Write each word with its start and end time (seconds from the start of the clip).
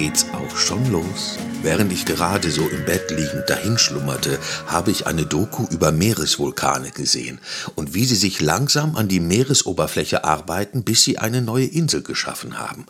geht's 0.00 0.24
auch 0.32 0.56
schon 0.56 0.90
los. 0.90 1.36
Während 1.62 1.92
ich 1.92 2.06
gerade 2.06 2.50
so 2.50 2.66
im 2.66 2.86
Bett 2.86 3.10
liegend 3.10 3.50
dahinschlummerte, 3.50 4.38
habe 4.66 4.90
ich 4.90 5.06
eine 5.06 5.26
Doku 5.26 5.66
über 5.70 5.92
Meeresvulkane 5.92 6.90
gesehen 6.90 7.38
und 7.74 7.92
wie 7.92 8.06
sie 8.06 8.16
sich 8.16 8.40
langsam 8.40 8.96
an 8.96 9.08
die 9.08 9.20
Meeresoberfläche 9.20 10.24
arbeiten, 10.24 10.84
bis 10.84 11.04
sie 11.04 11.18
eine 11.18 11.42
neue 11.42 11.66
Insel 11.66 12.02
geschaffen 12.02 12.58
haben. 12.58 12.86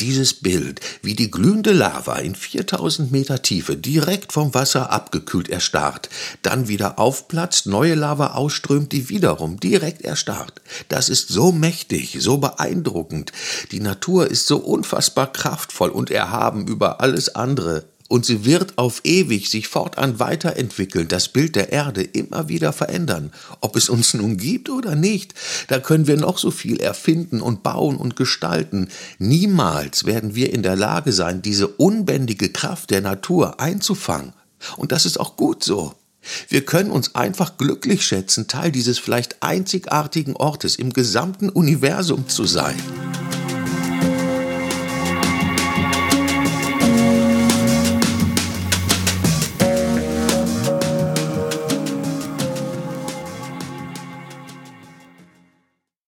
Dieses 0.00 0.34
Bild, 0.34 0.80
wie 1.00 1.14
die 1.14 1.30
glühende 1.30 1.72
Lava 1.72 2.16
in 2.16 2.34
4000 2.34 3.10
Meter 3.10 3.40
Tiefe 3.40 3.76
direkt 3.76 4.34
vom 4.34 4.52
Wasser 4.52 4.90
abgekühlt 4.90 5.48
erstarrt, 5.48 6.10
dann 6.42 6.68
wieder 6.68 6.98
aufplatzt, 6.98 7.64
neue 7.64 7.94
Lava 7.94 8.34
ausströmt, 8.34 8.92
die 8.92 9.08
wiederum 9.08 9.58
direkt 9.60 10.02
erstarrt. 10.02 10.60
Das 10.90 11.08
ist 11.08 11.28
so 11.28 11.52
mächtig, 11.52 12.18
so 12.20 12.36
beeindruckend. 12.36 13.32
Die 13.72 13.80
Natur 13.80 14.30
ist 14.30 14.46
so 14.46 14.58
unfassbar 14.58 15.32
kraftvoll 15.32 15.88
und 15.88 16.10
erhaben 16.10 16.49
über 16.58 17.00
alles 17.00 17.34
andere 17.34 17.84
und 18.10 18.26
sie 18.26 18.44
wird 18.44 18.76
auf 18.76 19.02
ewig 19.04 19.48
sich 19.48 19.68
fortan 19.68 20.18
weiterentwickeln, 20.18 21.06
das 21.06 21.28
Bild 21.28 21.54
der 21.54 21.70
Erde 21.70 22.02
immer 22.02 22.48
wieder 22.48 22.72
verändern. 22.72 23.32
Ob 23.60 23.76
es 23.76 23.88
uns 23.88 24.14
nun 24.14 24.36
gibt 24.36 24.68
oder 24.68 24.96
nicht, 24.96 25.32
da 25.68 25.78
können 25.78 26.08
wir 26.08 26.16
noch 26.16 26.36
so 26.36 26.50
viel 26.50 26.80
erfinden 26.80 27.40
und 27.40 27.62
bauen 27.62 27.96
und 27.96 28.16
gestalten. 28.16 28.88
Niemals 29.20 30.06
werden 30.06 30.34
wir 30.34 30.52
in 30.52 30.64
der 30.64 30.74
Lage 30.74 31.12
sein, 31.12 31.40
diese 31.40 31.68
unbändige 31.68 32.48
Kraft 32.48 32.90
der 32.90 33.00
Natur 33.00 33.60
einzufangen. 33.60 34.32
Und 34.76 34.90
das 34.90 35.06
ist 35.06 35.20
auch 35.20 35.36
gut 35.36 35.62
so. 35.62 35.94
Wir 36.48 36.64
können 36.64 36.90
uns 36.90 37.14
einfach 37.14 37.58
glücklich 37.58 38.04
schätzen, 38.04 38.48
Teil 38.48 38.72
dieses 38.72 38.98
vielleicht 38.98 39.40
einzigartigen 39.40 40.34
Ortes 40.34 40.74
im 40.74 40.92
gesamten 40.92 41.48
Universum 41.48 42.28
zu 42.28 42.44
sein. 42.44 42.74